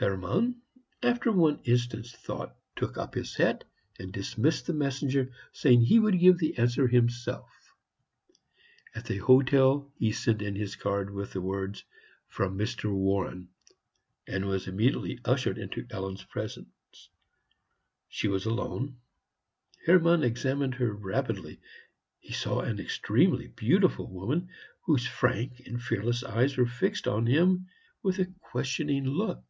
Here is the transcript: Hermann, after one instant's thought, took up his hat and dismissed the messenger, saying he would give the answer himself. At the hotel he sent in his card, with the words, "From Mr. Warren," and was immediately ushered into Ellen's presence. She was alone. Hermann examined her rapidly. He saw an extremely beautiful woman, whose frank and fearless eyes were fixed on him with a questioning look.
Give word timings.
Hermann, 0.00 0.60
after 1.04 1.30
one 1.30 1.60
instant's 1.62 2.10
thought, 2.10 2.56
took 2.74 2.98
up 2.98 3.14
his 3.14 3.36
hat 3.36 3.62
and 4.00 4.12
dismissed 4.12 4.66
the 4.66 4.72
messenger, 4.72 5.30
saying 5.52 5.82
he 5.82 6.00
would 6.00 6.18
give 6.18 6.38
the 6.38 6.58
answer 6.58 6.88
himself. 6.88 7.48
At 8.96 9.04
the 9.06 9.18
hotel 9.18 9.92
he 9.96 10.10
sent 10.10 10.42
in 10.42 10.56
his 10.56 10.74
card, 10.74 11.08
with 11.10 11.32
the 11.34 11.40
words, 11.40 11.84
"From 12.26 12.58
Mr. 12.58 12.92
Warren," 12.92 13.50
and 14.26 14.48
was 14.48 14.66
immediately 14.66 15.20
ushered 15.24 15.56
into 15.56 15.86
Ellen's 15.88 16.24
presence. 16.24 16.66
She 18.08 18.26
was 18.26 18.44
alone. 18.44 18.96
Hermann 19.86 20.24
examined 20.24 20.74
her 20.74 20.92
rapidly. 20.92 21.60
He 22.18 22.32
saw 22.32 22.58
an 22.62 22.80
extremely 22.80 23.46
beautiful 23.46 24.10
woman, 24.10 24.48
whose 24.80 25.06
frank 25.06 25.60
and 25.64 25.80
fearless 25.80 26.24
eyes 26.24 26.56
were 26.56 26.66
fixed 26.66 27.06
on 27.06 27.26
him 27.26 27.68
with 28.02 28.18
a 28.18 28.26
questioning 28.40 29.04
look. 29.04 29.44